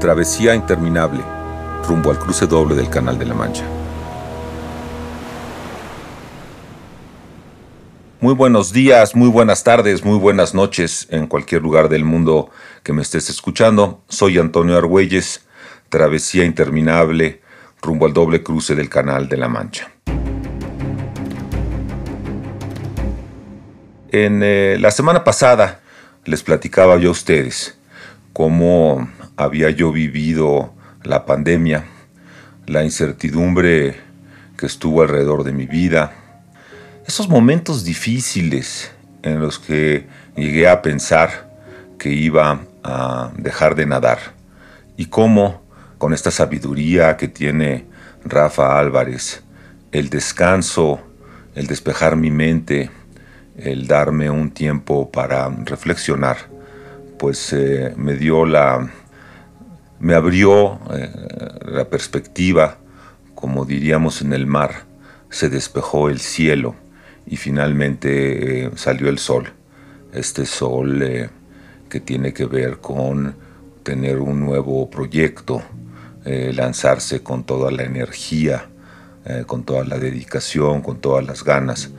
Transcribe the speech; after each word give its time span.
Travesía 0.00 0.54
interminable, 0.54 1.24
rumbo 1.88 2.12
al 2.12 2.20
cruce 2.20 2.46
doble 2.46 2.76
del 2.76 2.88
Canal 2.88 3.18
de 3.18 3.26
la 3.26 3.34
Mancha. 3.34 3.64
Muy 8.20 8.32
buenos 8.34 8.72
días, 8.72 9.16
muy 9.16 9.28
buenas 9.28 9.64
tardes, 9.64 10.04
muy 10.04 10.16
buenas 10.16 10.54
noches 10.54 11.08
en 11.10 11.26
cualquier 11.26 11.62
lugar 11.62 11.88
del 11.88 12.04
mundo 12.04 12.48
que 12.84 12.92
me 12.92 13.02
estés 13.02 13.28
escuchando. 13.28 14.00
Soy 14.08 14.38
Antonio 14.38 14.78
Argüelles, 14.78 15.44
Travesía 15.88 16.44
interminable, 16.44 17.42
rumbo 17.82 18.06
al 18.06 18.12
doble 18.12 18.44
cruce 18.44 18.76
del 18.76 18.88
Canal 18.88 19.28
de 19.28 19.36
la 19.36 19.48
Mancha. 19.48 19.90
En 24.12 24.42
eh, 24.44 24.76
la 24.78 24.92
semana 24.92 25.24
pasada 25.24 25.80
les 26.24 26.44
platicaba 26.44 26.98
yo 26.98 27.08
a 27.08 27.12
ustedes 27.12 27.76
cómo 28.32 29.08
había 29.38 29.70
yo 29.70 29.92
vivido 29.92 30.74
la 31.04 31.24
pandemia, 31.24 31.84
la 32.66 32.82
incertidumbre 32.82 33.94
que 34.56 34.66
estuvo 34.66 35.00
alrededor 35.00 35.44
de 35.44 35.52
mi 35.52 35.66
vida, 35.66 36.12
esos 37.06 37.28
momentos 37.28 37.84
difíciles 37.84 38.90
en 39.22 39.38
los 39.38 39.60
que 39.60 40.06
llegué 40.36 40.68
a 40.68 40.82
pensar 40.82 41.48
que 41.98 42.10
iba 42.10 42.62
a 42.82 43.30
dejar 43.36 43.76
de 43.76 43.86
nadar. 43.86 44.18
Y 44.96 45.06
cómo 45.06 45.62
con 45.98 46.12
esta 46.12 46.32
sabiduría 46.32 47.16
que 47.16 47.28
tiene 47.28 47.86
Rafa 48.24 48.76
Álvarez, 48.76 49.44
el 49.92 50.10
descanso, 50.10 51.00
el 51.54 51.68
despejar 51.68 52.16
mi 52.16 52.32
mente, 52.32 52.90
el 53.56 53.86
darme 53.86 54.30
un 54.30 54.50
tiempo 54.50 55.10
para 55.12 55.48
reflexionar, 55.64 56.36
pues 57.18 57.52
eh, 57.52 57.94
me 57.96 58.14
dio 58.14 58.44
la, 58.44 58.90
me 60.00 60.14
abrió 60.14 60.80
eh, 60.92 61.10
la 61.66 61.88
perspectiva, 61.88 62.78
como 63.34 63.64
diríamos 63.64 64.22
en 64.22 64.32
el 64.32 64.46
mar, 64.46 64.86
se 65.30 65.48
despejó 65.48 66.08
el 66.08 66.20
cielo 66.20 66.74
y 67.26 67.36
finalmente 67.36 68.66
eh, 68.66 68.70
salió 68.76 69.08
el 69.08 69.18
sol, 69.18 69.52
este 70.12 70.46
sol 70.46 71.30
que 71.88 72.00
tiene 72.00 72.32
que 72.32 72.46
ver 72.46 72.78
con 72.78 73.34
tener 73.82 74.18
un 74.18 74.40
nuevo 74.40 74.90
proyecto, 74.90 75.62
lanzarse 76.24 77.22
con 77.22 77.44
toda 77.44 77.70
la 77.70 77.84
energía, 77.84 78.68
con 79.46 79.64
toda 79.64 79.84
la 79.84 79.98
dedicación, 79.98 80.82
con 80.82 81.00
todas 81.00 81.26
las 81.26 81.42
ganas 81.42 81.90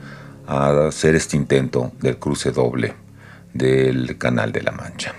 a 0.46 0.86
hacer 0.88 1.14
este 1.14 1.36
intento 1.36 1.92
del 2.00 2.18
cruce 2.18 2.50
doble 2.50 2.94
del 3.52 4.16
Canal 4.18 4.52
de 4.52 4.62
la 4.62 4.72
Mancha. 4.72 5.14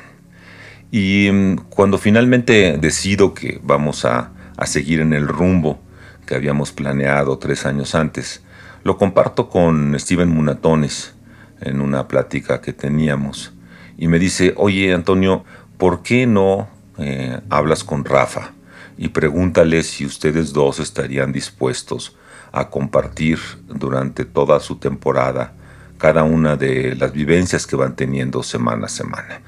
Y 0.92 1.30
mm, 1.32 1.56
cuando 1.70 1.98
finalmente 1.98 2.78
decido 2.78 3.34
que 3.34 3.60
vamos 3.64 4.06
a, 4.06 4.34
seguir 4.66 5.00
en 5.00 5.12
el 5.14 5.28
rumbo 5.28 5.82
que 6.28 6.36
habíamos 6.36 6.72
planeado 6.72 7.40
tres 7.40 7.66
años 7.66 7.96
antes, 7.96 8.44
lo 8.84 8.96
comparto 8.96 9.50
con 9.50 10.00
Steven 10.00 10.30
Munatones 10.30 11.16
en 11.62 11.82
una 11.82 12.08
plática 12.08 12.62
que 12.62 12.72
teníamos 12.72 13.54
y 13.98 14.08
me 14.08 14.20
dice, 14.20 14.54
oye 14.58 14.94
Antonio, 14.94 15.44
¿por 15.78 16.04
qué 16.04 16.28
no 16.28 16.70
eh, 17.00 17.40
hablas 17.50 17.84
con 17.84 18.06
Rafa 18.06 18.52
y 19.00 19.10
pregúntale 19.10 19.82
si 19.82 20.06
ustedes 20.06 20.54
dos 20.54 20.80
estarían 20.80 21.32
dispuestos 21.32 22.16
a 22.52 22.70
compartir 22.70 23.40
durante 23.68 24.26
toda 24.26 24.60
su 24.60 24.76
temporada 24.76 25.54
cada 25.98 26.24
una 26.24 26.56
de 26.56 26.96
las 26.96 27.14
vivencias 27.14 27.66
que 27.66 27.76
van 27.76 27.96
teniendo 27.96 28.44
semana 28.44 28.86
a 28.86 28.90
semana. 28.90 29.42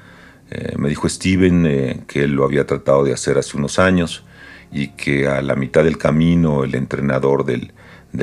Eh, 0.50 0.74
me 0.76 0.88
dijo 0.88 1.08
Steven 1.08 1.66
eh, 1.66 2.00
que 2.06 2.24
él 2.24 2.32
lo 2.32 2.44
había 2.44 2.66
tratado 2.66 3.04
de 3.04 3.12
hacer 3.12 3.38
hace 3.38 3.56
unos 3.56 3.78
años 3.78 4.24
y 4.70 4.88
que 4.88 5.26
a 5.26 5.40
la 5.42 5.56
mitad 5.56 5.84
del 5.84 5.98
camino 5.98 6.64
el 6.64 6.74
entrenador 6.74 7.44
del, 7.44 7.72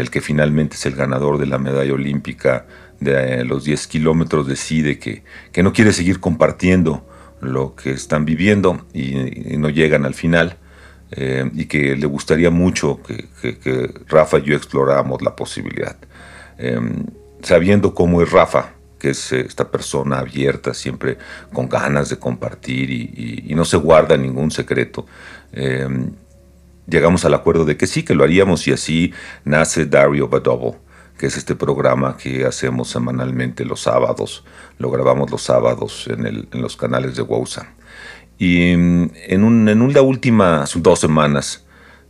que 0.09 0.21
finalmente 0.21 0.75
es 0.75 0.85
el 0.85 0.95
ganador 0.95 1.37
de 1.37 1.47
la 1.47 1.57
medalla 1.57 1.93
olímpica 1.93 2.67
de 2.99 3.41
eh, 3.41 3.45
los 3.45 3.63
10 3.63 3.87
kilómetros 3.87 4.47
decide 4.47 4.99
que, 4.99 5.23
que, 5.51 5.63
no 5.63 5.73
quiere 5.73 5.93
seguir 5.93 6.19
compartiendo 6.19 7.07
lo 7.41 7.75
que 7.75 7.91
están 7.91 8.25
viviendo 8.25 8.85
y 8.93 9.57
no 9.57 9.69
llegan 9.69 10.05
al 10.05 10.13
final 10.13 10.57
y 11.53 11.65
que 11.65 11.95
le 11.97 12.05
gustaría 12.05 12.51
mucho 12.51 13.01
que, 13.01 13.93
Rafa 14.07 14.37
y 14.37 14.43
yo 14.43 14.55
exploráramos 14.55 15.23
la 15.23 15.35
posibilidad. 15.35 15.97
Em, 16.59 17.07
sabiendo 17.41 17.95
cómo 17.95 18.21
es 18.21 18.31
Rafa, 18.31 18.75
que 19.01 19.09
es 19.09 19.31
eh, 19.33 19.41
esta 19.47 19.71
persona 19.71 20.19
abierta, 20.19 20.75
siempre 20.75 21.17
con 21.51 21.67
ganas 21.67 22.09
de 22.09 22.19
compartir 22.19 22.91
y, 22.91 23.55
no 23.55 23.65
se 23.65 23.77
guarda 23.77 24.15
ningún 24.15 24.51
secreto. 24.51 25.05
Em, 25.51 26.11
llegamos 26.87 27.25
al 27.25 27.33
acuerdo 27.33 27.65
de 27.65 27.77
que 27.77 27.87
sí, 27.87 28.03
que 28.03 28.13
lo 28.13 28.23
haríamos 28.23 28.67
y 28.67 28.71
así 28.71 29.13
nace 29.43 29.87
Dario 29.87 30.27
Badobo, 30.27 30.77
que 31.17 31.25
es 31.25 31.35
este 31.35 31.55
programa 31.55 32.15
que 32.15 32.45
hacemos 32.45 32.89
semanalmente 32.89 33.65
los 33.65 33.81
sábados, 33.81 34.43
lo 34.77 34.91
grabamos 34.91 35.31
los 35.31 35.41
sábados 35.41 36.07
en, 36.07 36.47
los 36.51 36.77
canales 36.77 37.15
de 37.15 37.23
Wousa. 37.23 37.73
Y 38.37 38.75
mm, 38.75 39.11
en, 39.27 39.43
un, 39.43 39.67
en 39.67 39.81
una 39.81 40.01
última 40.01 40.65
dos 40.75 40.99
semanas, 40.99 41.65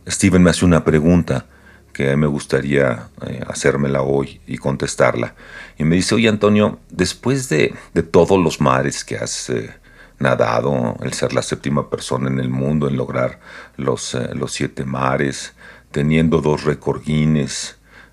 Steven 0.06 0.42
me 0.42 0.50
hace 0.50 0.64
una 0.64 0.84
pregunta 0.84 1.46
que 1.92 2.16
me 2.16 2.26
gustaría 2.26 3.08
eh, 3.26 3.42
hacérmela 3.46 4.02
hoy 4.02 4.40
y 4.46 4.58
contestarla. 4.58 5.34
Y 5.78 5.84
me 5.84 5.96
dice, 5.96 6.14
oye 6.14 6.28
Antonio, 6.28 6.78
después 6.90 7.48
de, 7.48 7.74
todos 8.10 8.38
los 8.38 8.60
mares 8.60 9.04
que 9.04 9.16
has 9.16 9.50
eh, 9.50 9.70
nadado, 10.18 10.96
el 11.02 11.12
ser 11.12 11.32
la 11.32 11.42
séptima 11.42 11.90
persona 11.90 12.28
en 12.28 12.38
el 12.38 12.48
mundo, 12.48 12.88
en 12.88 12.96
lograr 12.96 13.40
los, 13.76 14.14
eh, 14.14 14.30
los 14.34 14.52
siete 14.52 14.84
mares, 14.84 15.54
teniendo 15.90 16.40
dos 16.40 16.64
récord 16.64 17.02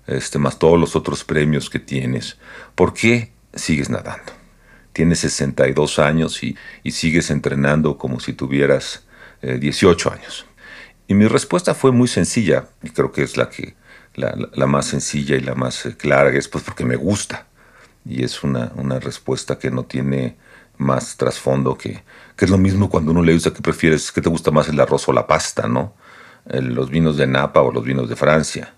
este, 0.06 0.38
más 0.38 0.58
todos 0.58 0.78
los 0.78 0.96
otros 0.96 1.24
premios 1.24 1.70
que 1.70 1.78
tienes, 1.78 2.36
¿por 2.74 2.92
qué 2.92 3.32
sigues 3.54 3.88
nadando? 3.88 4.40
tienes 4.92 5.20
62 5.20 5.98
años 5.98 6.42
y, 6.42 6.56
sigues 6.90 7.30
entrenando 7.30 7.96
como 7.96 8.20
si 8.20 8.32
tuvieras 8.32 9.04
18 9.42 10.08
eh, 10.08 10.12
años. 10.18 10.46
Y 11.10 11.14
mi 11.14 11.26
respuesta 11.26 11.74
fue 11.74 11.90
muy 11.90 12.06
sencilla, 12.06 12.66
y 12.84 12.90
creo 12.90 13.10
que 13.10 13.24
es 13.24 13.36
la, 13.36 13.50
que, 13.50 13.74
la, 14.14 14.66
más 14.68 14.86
sencilla 14.86 15.34
y 15.34 15.40
la 15.40 15.56
más 15.56 15.84
eh, 15.84 15.96
clara, 15.96 16.30
es 16.30 16.46
pues 16.46 16.62
porque 16.62 16.84
me 16.84 16.94
gusta. 16.94 17.48
Y 18.04 18.22
es 18.22 18.44
una, 18.44 18.70
respuesta 19.00 19.58
que 19.58 19.72
no 19.72 19.82
tiene 19.82 20.36
más 20.78 21.16
trasfondo 21.16 21.76
que, 21.76 22.04
que 22.36 22.44
es 22.44 22.50
lo 22.50 22.58
mismo 22.58 22.88
cuando 22.88 23.10
uno 23.10 23.24
le 23.24 23.32
dice 23.32 23.52
que 23.52 23.60
prefieres, 23.60 24.12
que 24.12 24.20
te 24.20 24.28
gusta 24.28 24.52
más 24.52 24.68
el 24.68 24.78
arroz 24.78 25.08
o 25.08 25.12
la 25.12 25.26
pasta, 25.26 25.66
¿no? 25.66 25.94
los 26.44 26.88
vinos 26.90 27.16
de 27.16 27.26
Napa 27.26 27.60
o 27.60 27.72
los 27.72 27.84
vinos 27.84 28.08
de 28.08 28.14
Francia, 28.14 28.74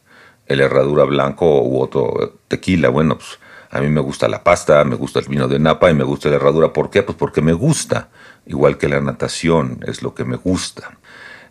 el 0.47 0.63
herradura 0.63 1.05
blanco 1.05 1.63
u 1.63 1.83
otro 1.83 2.39
tequila, 2.49 2.89
bueno, 2.89 3.19
pues 3.19 3.39
a 3.71 3.79
mí 3.81 3.91
me 3.91 4.01
gusta 4.01 4.27
la 4.27 4.43
pasta, 4.43 4.83
me 4.85 4.97
gusta 4.97 5.19
el 5.19 5.29
vino 5.29 5.49
de 5.49 5.59
Napa 5.59 5.91
y 5.91 5.95
me 5.95 6.05
gusta 6.05 6.31
la 6.31 6.37
herradura. 6.37 6.73
¿Por 6.73 6.89
qué? 6.89 7.03
Pues 7.03 7.19
porque 7.19 7.43
me 7.43 7.53
gusta, 7.53 8.09
igual 8.47 8.79
que 8.79 8.89
la 8.89 9.03
natación, 9.03 9.81
es 9.87 10.03
lo 10.03 10.15
que 10.15 10.25
me 10.25 10.37
gusta. 10.37 10.97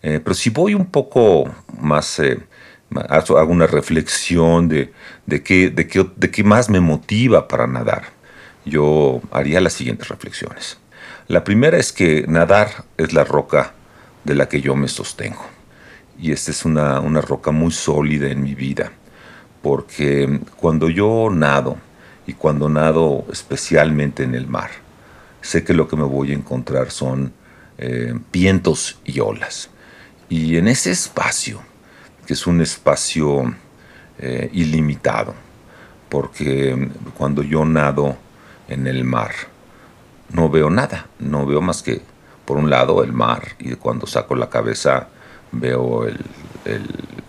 Eh, 0.03 0.19
pero 0.23 0.33
si 0.33 0.49
voy 0.49 0.73
un 0.73 0.85
poco 0.85 1.49
más, 1.79 2.19
eh, 2.19 2.39
hago 3.09 3.51
una 3.51 3.67
reflexión 3.67 4.67
de, 4.67 4.91
de, 5.25 5.43
qué, 5.43 5.69
de, 5.69 5.87
qué, 5.87 6.09
de 6.15 6.31
qué 6.31 6.43
más 6.43 6.69
me 6.69 6.79
motiva 6.79 7.47
para 7.47 7.67
nadar, 7.67 8.05
yo 8.65 9.21
haría 9.31 9.61
las 9.61 9.73
siguientes 9.73 10.07
reflexiones. 10.07 10.77
La 11.27 11.43
primera 11.43 11.77
es 11.77 11.91
que 11.91 12.25
nadar 12.27 12.85
es 12.97 13.13
la 13.13 13.23
roca 13.23 13.73
de 14.23 14.35
la 14.35 14.49
que 14.49 14.61
yo 14.61 14.75
me 14.75 14.87
sostengo. 14.87 15.45
Y 16.19 16.31
esta 16.31 16.51
es 16.51 16.65
una, 16.65 16.99
una 16.99 17.21
roca 17.21 17.51
muy 17.51 17.71
sólida 17.71 18.29
en 18.29 18.43
mi 18.43 18.53
vida, 18.53 18.91
porque 19.61 20.39
cuando 20.57 20.89
yo 20.89 21.29
nado, 21.31 21.77
y 22.27 22.33
cuando 22.33 22.69
nado 22.69 23.25
especialmente 23.31 24.23
en 24.23 24.35
el 24.35 24.47
mar, 24.47 24.69
sé 25.41 25.63
que 25.63 25.73
lo 25.73 25.87
que 25.87 25.95
me 25.95 26.03
voy 26.03 26.31
a 26.31 26.35
encontrar 26.35 26.91
son 26.91 27.33
eh, 27.77 28.13
vientos 28.31 28.99
y 29.05 29.19
olas. 29.19 29.70
Y 30.31 30.57
en 30.57 30.67
ese 30.67 30.91
espacio, 30.91 31.61
que 32.25 32.33
es 32.33 32.47
un 32.47 32.61
espacio 32.61 33.53
eh, 34.17 34.49
ilimitado, 34.53 35.35
porque 36.09 36.89
cuando 37.17 37.43
yo 37.43 37.65
nado 37.65 38.15
en 38.67 38.87
el 38.87 39.03
mar, 39.03 39.31
no 40.31 40.49
veo 40.49 40.69
nada, 40.69 41.07
no 41.19 41.45
veo 41.45 41.61
más 41.61 41.83
que, 41.83 42.01
por 42.45 42.57
un 42.57 42.69
lado, 42.69 43.03
el 43.03 43.13
mar, 43.13 43.43
y 43.59 43.75
cuando 43.75 44.07
saco 44.07 44.35
la 44.35 44.49
cabeza 44.49 45.09
veo 45.51 46.07
el, 46.07 46.17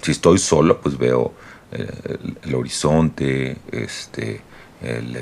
si 0.01 0.13
estoy 0.13 0.39
solo, 0.39 0.81
pues 0.81 0.97
veo 0.97 1.35
eh, 1.73 1.89
el, 2.05 2.39
el 2.45 2.55
horizonte, 2.55 3.59
este, 3.71 4.41
Em, 4.83 5.15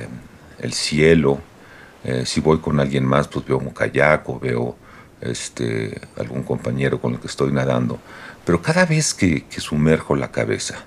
el, 0.59 0.73
cielo. 0.73 1.39
Eh, 2.03 2.25
si 2.25 2.41
voy 2.41 2.59
con 2.59 2.81
alguien 2.81 3.05
más, 3.05 3.29
pues 3.29 3.45
veo 3.47 3.59
un 3.59 3.71
kayak 3.71 4.29
o 4.29 4.39
veo 4.39 4.77
este, 5.21 6.01
algún 6.17 6.43
compañero 6.43 7.01
con 7.01 7.15
el 7.15 7.21
que 7.21 7.27
estoy 7.27 7.53
nadando. 7.53 7.99
Pero 8.45 8.63
cada 8.63 8.87
vez 8.87 9.15
que, 9.15 9.45
sumerjo 9.59 10.17
la 10.17 10.31
cabeza, 10.31 10.85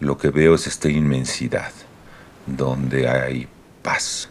lo 0.00 0.16
que 0.18 0.30
veo 0.30 0.54
es 0.54 0.66
esta 0.66 0.88
inmensidad, 0.88 1.72
donde 2.46 3.08
hay 3.08 3.48
paz 3.82 4.30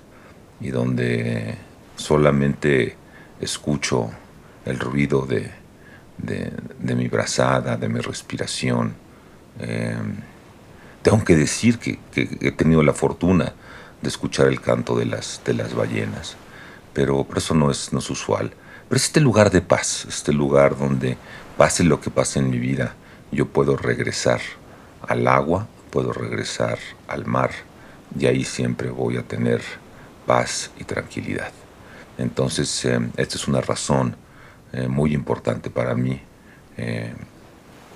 y 0.62 0.70
donde 0.70 1.56
solamente 1.96 2.96
escucho 3.40 4.12
el 4.66 4.80
ruido 4.80 5.26
de, 5.26 5.52
de, 6.18 6.96
mi 6.96 7.08
brazada, 7.08 7.78
de 7.78 7.90
mi 7.90 8.00
respiración. 8.00 8.94
Em, 9.60 10.16
tengo 11.02 11.24
que 11.24 11.36
decir 11.36 11.80
que, 11.80 12.00
he 12.16 12.52
tenido 12.52 12.82
la 12.82 12.94
fortuna 12.94 13.54
de 14.02 14.08
escuchar 14.08 14.48
el 14.48 14.62
canto 14.62 14.98
de 14.98 15.06
las, 15.06 15.42
de 15.46 15.54
las 15.54 15.74
ballenas, 15.74 16.38
pero, 16.94 17.28
eso 17.36 17.54
no 17.54 17.72
es, 17.72 17.92
no 17.92 18.00
es 18.00 18.10
usual. 18.10 18.54
Pero 18.94 19.00
es 19.00 19.06
este 19.06 19.22
lugar 19.22 19.50
de 19.50 19.62
paz, 19.62 20.06
este 20.08 20.32
lugar 20.32 20.78
donde 20.78 21.18
pase 21.58 21.84
lo 21.84 22.00
que 22.00 22.12
pase 22.12 22.38
en 22.38 22.52
mi 22.52 22.60
vida, 22.60 22.94
yo 23.32 23.48
puedo 23.48 23.76
regresar 23.76 24.40
al 25.08 25.28
agua, 25.28 25.68
puedo 25.90 26.14
regresar 26.14 26.78
al 27.08 27.26
mar 27.26 27.50
y 28.16 28.28
ahí 28.28 28.44
siempre 28.44 28.92
voy 28.92 29.18
a 29.18 29.24
tener 29.24 29.64
paz 30.28 30.70
y 30.80 30.84
tranquilidad. 30.84 31.52
Entonces, 32.20 32.86
em, 32.86 33.10
esta 33.18 33.36
es 33.36 33.48
una 33.48 33.62
razón 33.62 34.16
eh, 34.74 34.88
muy 34.88 35.16
importante 35.16 35.72
para 35.72 35.96
mí, 35.96 36.22
eh, 36.78 37.16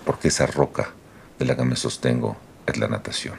porque 0.03 0.29
esa 0.29 0.47
roca 0.47 0.89
de 1.37 1.45
la 1.45 1.55
que 1.55 1.63
me 1.63 1.75
sostengo 1.75 2.37
es 2.65 2.75
la 2.77 2.87
natación. 2.87 3.35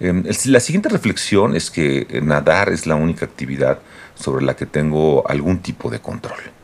La 0.00 0.60
siguiente 0.60 0.90
reflexión 0.90 1.56
es 1.56 1.70
que 1.70 2.20
nadar 2.22 2.68
es 2.68 2.86
la 2.86 2.94
única 2.94 3.24
actividad 3.24 3.78
sobre 4.14 4.44
la 4.44 4.54
que 4.54 4.66
tengo 4.66 5.26
algún 5.26 5.60
tipo 5.60 5.90
de 5.90 6.00
control. 6.00 6.57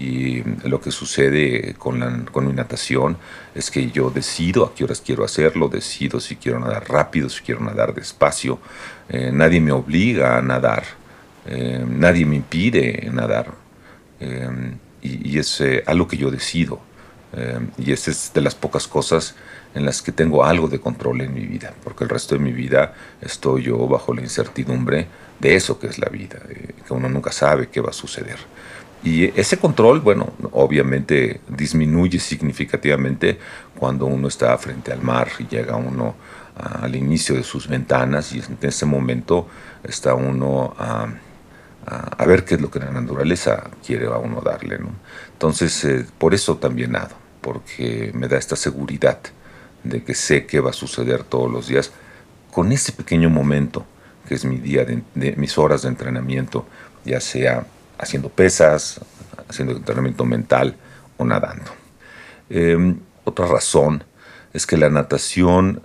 Y 0.00 0.42
lo 0.68 0.80
que 0.80 0.90
sucede 0.90 1.74
con, 1.74 2.00
la, 2.00 2.24
con 2.32 2.46
mi 2.46 2.52
natación 2.52 3.18
es 3.54 3.70
que 3.70 3.90
yo 3.90 4.10
decido 4.10 4.64
a 4.64 4.74
qué 4.74 4.84
horas 4.84 5.02
quiero 5.04 5.24
hacerlo, 5.24 5.68
decido 5.68 6.20
si 6.20 6.36
quiero 6.36 6.58
nadar 6.58 6.88
rápido, 6.88 7.28
si 7.28 7.42
quiero 7.42 7.60
nadar 7.60 7.92
despacio. 7.94 8.58
Eh, 9.08 9.30
nadie 9.32 9.60
me 9.60 9.72
obliga 9.72 10.38
a 10.38 10.42
nadar, 10.42 10.84
nadie 11.88 12.24
me 12.24 12.36
impide 12.36 13.10
nadar. 13.12 13.52
Em, 14.20 14.76
y, 15.02 15.38
es 15.38 15.60
eh, 15.60 15.82
algo 15.86 16.06
que 16.06 16.16
yo 16.16 16.30
decido. 16.30 16.80
Eh, 17.32 17.58
y 17.78 17.92
esa 17.92 18.10
es 18.10 18.32
de 18.34 18.40
las 18.40 18.54
pocas 18.54 18.86
cosas 18.86 19.34
en 19.74 19.86
las 19.86 20.02
que 20.02 20.12
tengo 20.12 20.44
algo 20.44 20.68
de 20.68 20.80
control 20.80 21.20
en 21.20 21.32
mi 21.32 21.46
vida, 21.46 21.72
porque 21.84 22.04
el 22.04 22.10
resto 22.10 22.34
de 22.34 22.40
mi 22.40 22.52
vida 22.52 22.94
estoy 23.20 23.62
yo 23.62 23.86
bajo 23.86 24.12
la 24.12 24.20
incertidumbre 24.20 25.06
de 25.38 25.54
eso 25.54 25.78
que 25.78 25.86
es 25.86 25.98
la 25.98 26.08
vida, 26.08 26.40
eh, 26.48 26.74
que 26.86 26.92
uno 26.92 27.08
nunca 27.08 27.30
sabe 27.30 27.68
qué 27.68 27.80
va 27.80 27.90
a 27.90 27.94
suceder. 27.94 28.38
Y 29.02 29.24
ese 29.38 29.56
control, 29.56 30.00
bueno, 30.00 30.32
obviamente 30.52 31.40
disminuye 31.48 32.18
significativamente 32.18 33.38
cuando 33.78 34.06
uno 34.06 34.28
está 34.28 34.56
frente 34.58 34.92
al 34.92 35.02
mar 35.02 35.28
y 35.38 35.46
llega 35.46 35.76
uno 35.76 36.14
al 36.54 36.94
inicio 36.94 37.34
de 37.34 37.42
sus 37.42 37.66
ventanas 37.66 38.32
y 38.34 38.40
en 38.40 38.58
ese 38.60 38.84
momento 38.84 39.48
está 39.82 40.14
uno 40.14 40.74
a 40.78 41.08
a, 41.86 42.24
ver 42.24 42.44
qué 42.44 42.54
es 42.54 42.60
lo 42.60 42.70
que 42.70 42.78
la 42.78 42.90
naturaleza 42.90 43.70
quiere 43.84 44.06
a 44.06 44.18
uno 44.18 44.40
darle. 44.40 44.78
¿no? 44.78 44.90
Entonces, 45.32 45.84
eh, 45.84 46.06
por 46.18 46.34
eso 46.34 46.56
también 46.56 46.92
nado, 46.92 47.14
porque 47.40 48.10
me 48.14 48.28
da 48.28 48.38
esta 48.38 48.56
seguridad 48.56 49.18
de 49.82 50.02
que 50.02 50.14
sé 50.14 50.46
qué 50.46 50.60
va 50.60 50.70
a 50.70 50.74
suceder 50.74 51.24
todos 51.24 51.50
los 51.50 51.68
días 51.68 51.90
con 52.50 52.70
ese 52.72 52.92
pequeño 52.92 53.30
momento 53.30 53.86
que 54.28 54.34
es 54.34 54.44
mi 54.44 54.58
día, 54.58 54.84
de, 54.84 55.34
mis 55.36 55.58
horas 55.58 55.82
de 55.82 55.88
entrenamiento, 55.88 56.66
ya 57.04 57.20
sea 57.20 57.66
haciendo 58.00 58.28
pesas, 58.30 59.00
haciendo 59.48 59.76
entrenamiento 59.76 60.24
mental 60.24 60.76
o 61.16 61.24
nadando. 61.24 61.70
Em, 62.48 62.98
otra 63.24 63.46
razón 63.46 64.02
es 64.52 64.66
que 64.66 64.76
la 64.76 64.90
natación 64.90 65.82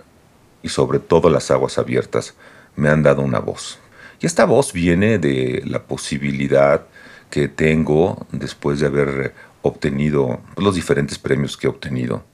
y 0.62 0.68
sobre 0.68 0.98
todo 0.98 1.30
las 1.30 1.50
aguas 1.50 1.78
abiertas 1.78 2.34
me 2.74 2.88
han 2.88 3.02
dado 3.02 3.22
una 3.22 3.38
voz. 3.38 3.78
Y 4.20 4.26
esta 4.26 4.46
voz 4.46 4.72
viene 4.72 5.18
de 5.18 5.62
la 5.66 5.82
posibilidad 5.84 6.86
que 7.30 7.48
tengo 7.48 8.26
después 8.32 8.80
de 8.80 8.86
haber 8.86 9.34
obtenido 9.62 10.40
los 10.56 10.74
diferentes 10.74 11.18
premios 11.18 11.56
que 11.56 11.66
he 11.66 11.70
obtenido. 11.70 12.24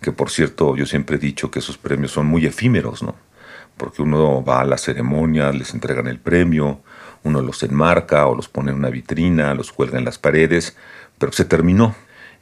Que 0.00 0.12
por 0.12 0.30
cierto, 0.30 0.76
yo 0.76 0.86
siempre 0.86 1.16
he 1.16 1.18
dicho 1.18 1.50
que 1.50 1.58
esos 1.58 1.76
premios 1.78 2.12
son 2.12 2.26
muy 2.26 2.46
efímeros, 2.46 3.02
¿no? 3.02 3.14
Porque 3.76 4.02
uno 4.02 4.44
va 4.44 4.60
a 4.60 4.64
la 4.64 4.78
ceremonia, 4.78 5.50
les 5.52 5.74
entregan 5.74 6.06
el 6.06 6.20
premio, 6.20 6.82
uno 7.24 7.40
los 7.40 7.62
enmarca 7.62 8.26
o 8.26 8.34
los 8.34 8.48
pone 8.48 8.70
en 8.70 8.78
una 8.78 8.90
vitrina, 8.90 9.54
los 9.54 9.72
cuelga 9.72 9.98
en 9.98 10.04
las 10.04 10.18
paredes, 10.18 10.76
pero 11.18 11.32
se 11.32 11.44
terminó. 11.44 11.94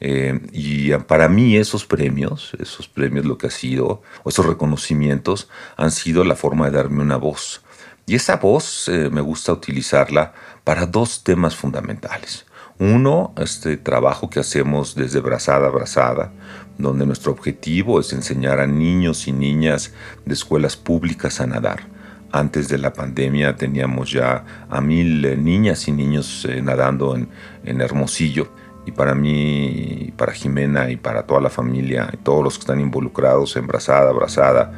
Eh, 0.02 0.40
y 0.52 0.92
para 0.92 1.28
mí 1.28 1.56
esos 1.56 1.84
premios, 1.84 2.52
esos 2.58 2.88
premios 2.88 3.26
lo 3.26 3.36
que 3.36 3.48
ha 3.48 3.50
sido, 3.50 4.02
o 4.22 4.28
esos 4.30 4.46
reconocimientos, 4.46 5.48
han 5.76 5.90
sido 5.90 6.24
la 6.24 6.36
forma 6.36 6.70
de 6.70 6.76
darme 6.76 7.02
una 7.02 7.16
voz 7.16 7.62
y 8.10 8.16
esa 8.16 8.38
voz 8.38 8.88
eh, 8.88 9.08
me 9.08 9.20
gusta 9.20 9.52
utilizarla 9.52 10.32
para 10.64 10.84
dos 10.84 11.22
temas 11.22 11.54
fundamentales. 11.54 12.44
Uno, 12.80 13.32
este 13.36 13.76
trabajo 13.76 14.28
que 14.28 14.40
hacemos 14.40 14.96
desde 14.96 15.20
Brazada 15.20 15.68
a 15.68 15.70
Brazada, 15.70 16.32
donde 16.76 17.06
nuestro 17.06 17.30
objetivo 17.30 18.00
es 18.00 18.12
enseñar 18.12 18.58
a 18.58 18.66
niños 18.66 19.28
y 19.28 19.32
niñas 19.32 19.92
de 20.24 20.34
escuelas 20.34 20.76
públicas 20.76 21.40
a 21.40 21.46
nadar. 21.46 21.86
Antes 22.32 22.68
de 22.68 22.78
la 22.78 22.92
pandemia 22.92 23.56
teníamos 23.56 24.12
ya 24.12 24.44
a 24.68 24.80
mil 24.80 25.24
eh, 25.24 25.36
niñas 25.36 25.88
y 25.88 25.92
niños 25.92 26.46
eh, 26.48 26.62
nadando 26.62 27.16
en, 27.16 27.28
en 27.64 27.80
Hermosillo. 27.80 28.48
Y 28.86 28.92
para 28.92 29.14
mí, 29.14 30.12
para 30.16 30.32
Jimena 30.32 30.90
y 30.90 30.96
para 30.96 31.24
toda 31.24 31.40
la 31.40 31.50
familia 31.50 32.08
y 32.12 32.16
todos 32.18 32.42
los 32.42 32.54
que 32.54 32.60
están 32.60 32.80
involucrados 32.80 33.56
en 33.56 33.66
Brazada, 33.66 34.12
Brazada, 34.12 34.72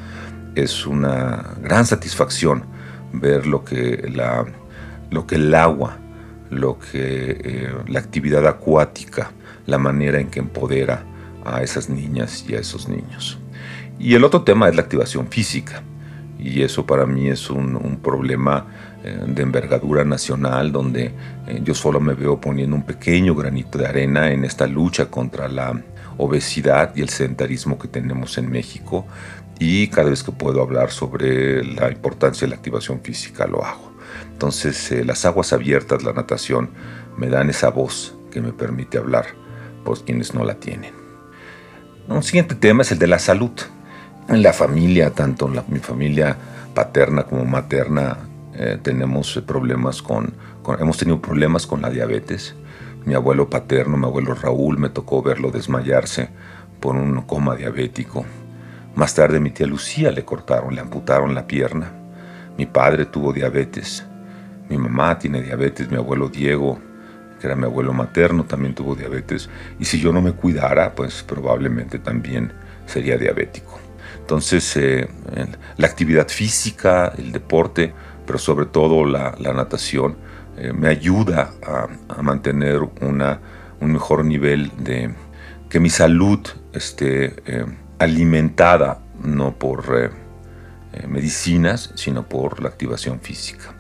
es 0.55 0.87
una 0.87 1.55
gran 1.63 1.87
satisfacción 1.87 2.65
ver 3.13 3.47
lo 3.47 3.65
que, 3.65 4.11
la, 4.13 4.45
lo 5.11 5.27
que 5.27 5.37
el 5.37 5.55
agua, 5.55 5.99
lo 6.51 6.79
que 6.79 7.41
eh, 7.45 7.73
la 7.87 8.01
actividad 8.01 8.47
acuática, 8.47 9.31
la 9.67 9.79
manera 9.79 10.21
en 10.21 10.29
que 10.29 10.41
empodera 10.41 11.05
a 11.45 11.63
esas 11.63 11.89
niñas 11.89 12.45
y 12.49 12.55
a 12.55 12.61
esos 12.61 12.89
niños. 12.89 13.39
Y 13.99 14.15
el 14.15 14.25
otro 14.25 14.43
tema 14.43 14.69
es 14.69 14.75
la 14.75 14.83
activación 14.83 15.29
física. 15.29 15.83
Y 16.43 16.63
eso 16.63 16.85
para 16.85 17.07
mí 17.07 17.29
es 17.29 17.51
un, 17.51 18.01
problema 18.03 18.67
eh, 19.05 19.25
de 19.27 19.43
envergadura 19.43 20.05
nacional 20.05 20.73
donde 20.73 21.13
eh, 21.47 21.61
yo 21.63 21.73
solo 21.75 22.01
me 22.01 22.15
veo 22.15 22.41
poniendo 22.41 22.75
un 22.75 22.83
pequeño 22.83 23.35
granito 23.35 23.79
de 23.79 23.87
arena 23.87 24.33
en 24.33 24.45
esta 24.45 24.67
lucha 24.67 25.07
contra 25.07 25.47
la 25.49 25.81
obesidad 26.19 26.95
y 26.97 27.03
el 27.03 27.09
sedentarismo 27.09 27.79
que 27.79 27.89
tenemos 27.89 28.37
en 28.39 28.51
México, 28.51 29.07
y 29.59 29.87
cada 29.89 30.11
vez 30.11 30.23
que 30.23 30.33
puedo 30.33 30.61
hablar 30.61 30.91
sobre 30.91 31.65
la 31.65 31.91
importancia 31.91 32.47
de 32.47 32.51
la 32.51 32.57
activación 32.57 33.01
física 33.01 33.47
lo 33.47 33.65
hago. 33.65 33.93
Entonces 34.33 34.91
eh, 34.91 35.05
las 35.05 35.25
aguas 35.25 35.53
abiertas, 35.53 36.03
la 36.03 36.13
natación, 36.13 36.71
me 37.17 37.29
dan 37.29 37.51
esa 37.51 37.71
voz 37.71 38.17
que 38.33 38.41
me 38.41 38.53
permite 38.53 38.99
hablar 38.99 39.27
por 39.85 40.03
quienes 40.05 40.35
no 40.35 40.45
la 40.45 40.55
tienen. 40.55 40.95
Un 42.09 42.23
siguiente 42.23 42.57
tema 42.57 42.83
es 42.83 42.91
el 42.91 42.99
de 42.99 43.07
la 43.07 43.21
salud. 43.21 43.53
En 44.29 44.43
la 44.43 44.53
familia, 44.53 45.11
tanto 45.11 45.47
en 45.47 45.63
mi 45.69 45.81
familia 45.81 46.37
paterna 46.75 47.25
como 47.25 47.45
materna, 47.45 48.17
eh, 48.55 48.79
tenemos 48.81 49.43
problemas 49.47 50.01
con, 50.01 50.35
hemos 50.79 50.97
tenido 50.97 51.21
problemas 51.21 51.67
con 51.67 51.83
la 51.83 51.91
diabetes. 51.91 52.55
Mi 53.05 53.15
abuelo 53.15 53.51
paterno, 53.51 53.97
mi 53.97 54.05
abuelo 54.05 54.35
Raúl, 54.35 54.79
me 54.79 54.91
tocó 54.91 55.23
verlo 55.23 55.51
desmayarse 55.51 56.29
por 56.81 56.95
un 56.95 57.23
coma 57.23 57.57
diabético. 57.57 58.25
Más 58.95 59.15
tarde 59.15 59.41
mi 59.41 59.51
tía 59.51 59.67
Lucía 59.67 60.13
le 60.13 60.25
cortaron, 60.25 60.75
le 60.75 60.81
amputaron 60.81 61.35
la 61.35 61.47
pierna. 61.47 61.93
Mi 62.57 62.67
padre 62.67 63.07
tuvo 63.07 63.33
diabetes. 63.33 64.07
Mi 64.69 64.79
mamá 64.79 65.19
tiene 65.19 65.43
diabetes. 65.43 65.91
Mi 65.91 65.97
abuelo 65.97 66.29
Diego, 66.29 66.79
que 67.41 67.47
era 67.47 67.57
mi 67.57 67.65
abuelo 67.65 67.93
materno, 67.93 68.45
también 68.45 68.75
tuvo 68.75 68.95
diabetes. 68.95 69.49
Y 69.81 69.85
si 69.85 69.99
yo 69.99 70.13
no 70.13 70.23
me 70.23 70.33
cuidara, 70.33 70.95
pues 70.95 71.23
probablemente 71.23 71.99
también 71.99 72.53
sería 72.87 73.17
diabético. 73.17 73.81
Entonces, 74.33 74.79
eh, 74.79 75.07
la 75.77 75.87
actividad 75.87 76.27
física, 76.29 77.13
el 77.19 77.33
deporte, 77.33 77.93
pero 78.25 78.39
sobre 78.39 78.65
todo 78.65 79.05
la, 79.05 79.37
natación, 79.39 80.17
eh, 80.57 80.73
me 80.73 80.89
ayuda 80.89 81.53
a, 81.63 82.23
mantener 82.23 82.81
una, 83.03 83.41
un 83.79 83.93
mejor 83.93 84.25
nivel 84.25 84.73
de 84.79 85.15
que 85.69 85.81
mi 85.81 85.91
salud 85.91 86.41
esté 86.73 87.43
eh, 87.45 87.67
alimentada 87.99 89.03
no 89.23 89.53
por 89.53 90.11
medicinas, 91.07 91.93
sino 91.95 92.27
por 92.27 92.63
la 92.63 92.71
activación 92.71 93.21
física. 93.21 93.75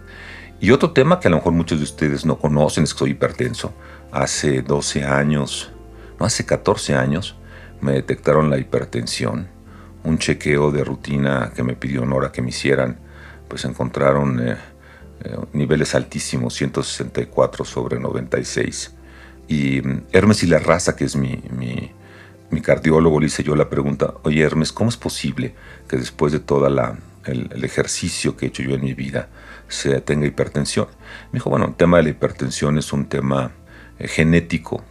Y 0.61 0.71
otro 0.71 0.91
tema 0.91 1.19
que 1.19 1.29
a 1.29 1.31
lo 1.31 1.39
mejor 1.39 1.55
muchos 1.55 1.79
de 1.79 1.85
ustedes 1.85 2.27
no 2.27 2.37
conocen 2.37 2.85
es 2.85 2.93
que 2.93 2.99
soy 2.99 3.11
hipertenso. 3.13 3.73
Hace 4.11 4.61
12 4.61 5.05
años, 5.05 5.73
no 6.21 6.27
hace 6.27 6.45
14 6.45 6.95
años, 6.95 7.37
me 7.81 7.93
detectaron 7.93 8.51
la 8.51 8.59
hipertensión. 8.59 9.52
Un 10.05 10.19
chequeo 10.19 10.71
de 10.71 10.85
rutina 10.85 11.53
que 11.55 11.63
me 11.63 11.75
pidió 11.75 12.05
Nora 12.05 12.33
que 12.33 12.43
me 12.43 12.49
hicieran, 12.49 12.99
pues 13.49 13.65
encontraron 13.65 14.41
eh, 14.41 14.57
niveles 15.53 15.95
altísimos, 15.95 16.55
164 16.55 17.65
sobre 17.65 17.99
96. 17.99 18.95
Y 19.49 19.81
mm, 19.81 20.05
Hermes 20.13 20.43
y 20.43 20.47
la 20.47 20.59
raza, 20.59 20.97
que 20.97 21.05
es 21.05 21.17
mi, 21.17 21.43
mi 21.51 21.93
mi 22.53 22.61
cardiólogo 22.61 23.19
le 23.19 23.27
hice 23.27 23.43
yo 23.43 23.57
la 23.57 23.71
pregunta, 23.71 24.15
oye 24.25 24.43
Hermes, 24.43 24.73
¿cómo 24.73 24.91
es 24.91 24.99
posible 24.99 25.55
que 25.89 25.97
después 25.97 26.33
de 26.33 26.39
todo 26.39 26.67
el, 26.67 27.65
ejercicio 27.65 28.37
que 28.37 28.45
he 28.45 28.49
hecho 28.49 28.63
yo 28.63 28.75
en 28.75 28.85
mi 28.85 28.93
vida 28.93 29.31
se 29.69 30.01
tenga 30.03 30.27
hipertensión? 30.27 30.87
Me 31.33 31.39
dijo, 31.39 31.49
bueno, 31.49 31.65
el 31.65 31.75
tema 31.75 31.97
de 31.97 32.03
la 32.05 32.09
hipertensión 32.11 32.77
es 32.77 32.93
un 32.93 33.07
tema 33.07 33.53
eh, 33.99 34.07
genético 34.07 34.85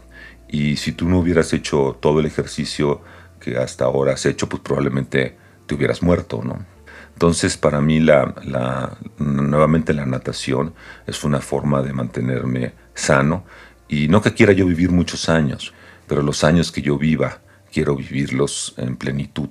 Y 0.49 0.77
si 0.77 0.91
tú 0.91 1.07
no 1.07 1.19
hubieras 1.19 1.53
hecho 1.53 1.97
todo 2.01 2.19
el 2.19 2.25
ejercicio 2.25 3.01
que 3.41 3.57
hasta 3.57 3.85
ahora 3.85 4.13
has 4.13 4.25
hecho, 4.25 4.47
pues 4.47 4.61
probablemente 4.61 5.35
te 5.65 5.75
hubieras 5.75 6.01
muerto, 6.01 6.41
¿no? 6.43 6.65
Entonces, 7.13 7.57
para 7.57 7.81
mí, 7.81 7.99
la, 7.99 8.97
nuevamente 9.17 9.93
la 9.93 10.05
natación 10.05 10.73
es 11.05 11.23
una 11.23 11.39
forma 11.39 11.81
de 11.81 11.93
mantenerme 11.93 12.73
sano 12.95 13.43
y 13.87 14.07
no 14.07 14.21
que 14.21 14.33
quiera 14.33 14.53
yo 14.53 14.65
vivir 14.65 14.91
muchos 14.91 15.29
años, 15.29 15.73
pero 16.07 16.21
los 16.21 16.43
años 16.43 16.71
que 16.71 16.81
yo 16.81 16.97
viva, 16.97 17.39
quiero 17.71 17.95
vivirlos 17.95 18.73
en 18.77 18.95
plenitud 18.95 19.49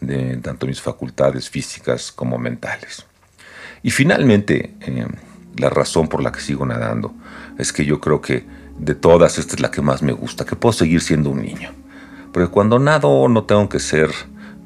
de 0.00 0.36
tanto 0.38 0.66
mis 0.66 0.80
facultades 0.80 1.48
físicas 1.48 2.12
como 2.12 2.38
mentales. 2.38 3.06
Y 3.82 3.90
finalmente, 3.90 4.74
eh, 4.80 5.06
la 5.56 5.70
razón 5.70 6.08
por 6.08 6.22
la 6.22 6.32
que 6.32 6.40
sigo 6.40 6.66
nadando 6.66 7.14
es 7.58 7.72
que 7.72 7.84
yo 7.84 8.00
creo 8.00 8.20
que 8.20 8.44
de 8.78 8.94
todas 8.94 9.38
esta 9.38 9.54
es 9.54 9.60
la 9.60 9.70
que 9.70 9.82
más 9.82 10.02
me 10.02 10.12
gusta, 10.12 10.44
que 10.44 10.56
puedo 10.56 10.72
seguir 10.72 11.00
siendo 11.00 11.30
un 11.30 11.42
niño. 11.42 11.72
Porque 12.32 12.50
cuando 12.50 12.78
nado 12.78 13.28
no 13.28 13.44
tengo 13.44 13.68
que 13.68 13.78
ser 13.78 14.10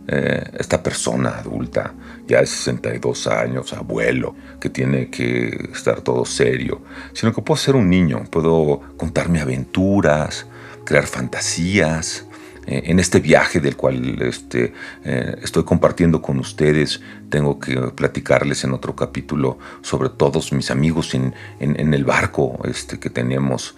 eh, 0.09 0.43
esta 0.59 0.83
persona 0.83 1.39
adulta, 1.39 1.95
ya 2.27 2.41
de 2.41 2.47
62 2.47 3.29
años, 3.29 3.73
abuelo, 3.73 4.35
que 4.59 4.69
tiene 4.69 5.11
que 5.11 5.71
estar 5.73 6.01
todo 6.01 6.25
serio, 6.25 6.83
sino 7.13 7.33
que 7.33 7.41
puedo 7.41 7.57
ser 7.57 7.77
un 7.77 7.89
niño, 7.89 8.25
puedo 8.29 8.81
contarme 8.97 9.41
aventuras, 9.41 10.47
crear 10.85 11.07
fantasías. 11.07 12.27
Eh, 12.67 12.83
en 12.87 13.01
este 13.01 13.19
viaje 13.19 13.59
del 13.59 13.77
cual 13.77 14.23
este, 14.23 14.73
eh, 15.05 15.37
estoy 15.43 15.65
compartiendo 15.65 16.23
con 16.23 16.39
ustedes, 16.39 17.01
tengo 17.29 17.59
que 17.59 17.75
platicarles 17.95 18.63
en 18.65 18.73
otro 18.73 18.95
capítulo 18.95 19.59
sobre 19.83 20.11
todos 20.11 20.53
mis 20.53 20.71
amigos 20.71 21.15
en, 21.15 21.35
el 21.59 22.05
barco 22.05 22.61
este, 22.65 23.01
que 23.01 23.11
tenemos, 23.11 23.77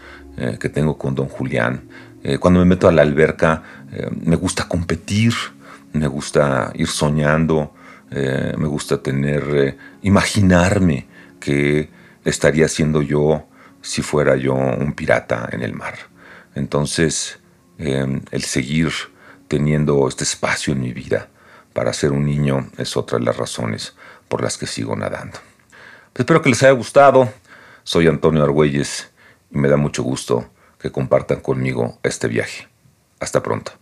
que 0.59 0.69
tengo 0.69 0.99
con 0.99 1.15
don 1.15 1.29
Julián. 1.29 1.85
Cuando 2.41 2.61
me 2.61 2.67
meto 2.67 2.89
a 2.89 2.93
la 2.93 3.03
alberca, 3.03 3.63
me 4.23 4.37
gusta 4.37 4.67
competir, 4.67 5.35
me 5.93 6.07
gusta 6.07 6.73
ir 6.75 6.89
soñando, 6.89 7.73
eh, 8.11 8.55
me 8.57 8.69
gusta 8.69 9.03
tener, 9.03 9.43
eh, 9.55 9.77
imaginarme 10.03 11.07
que 11.41 11.91
estaría 12.25 12.69
siendo 12.69 13.03
yo 13.03 13.47
si 13.81 14.03
fuera 14.03 14.37
yo 14.37 14.55
un 14.55 14.93
pirata 14.93 15.49
en 15.53 15.63
el 15.63 15.75
mar. 15.75 15.95
Entonces, 16.55 17.39
em, 17.79 18.23
el 18.31 18.43
seguir 18.43 18.93
teniendo 19.49 20.07
este 20.09 20.25
espacio 20.25 20.73
en 20.73 20.81
mi 20.81 20.93
vida 20.93 21.29
para 21.73 21.93
ser 21.93 22.13
un 22.13 22.25
niño 22.25 22.69
es 22.79 22.97
otra 22.97 23.19
de 23.19 23.25
las 23.25 23.37
razones 23.37 23.95
por 24.29 24.43
las 24.43 24.59
que 24.59 24.67
sigo 24.67 24.95
nadando. 24.97 25.39
espero 26.15 26.41
que 26.41 26.51
les 26.51 26.63
haya 26.63 26.73
gustado. 26.73 27.29
Soy 27.83 28.07
Antonio 28.07 28.45
Argüelles 28.45 29.11
y 29.51 29.59
me 29.59 29.69
da 29.69 29.77
mucho 29.77 30.03
gusto 30.05 30.49
que 30.85 30.93
compartan 30.93 31.41
conmigo 31.41 31.99
este 32.03 32.29
viaje. 32.29 32.69
Hasta 33.19 33.43
pronto. 33.43 33.73